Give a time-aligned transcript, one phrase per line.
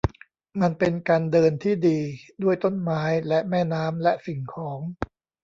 [0.61, 1.99] มันเป็นการเดินที่ดี
[2.43, 4.79] ด้วยต้นไม้และแม่น้ำและสิ่งของ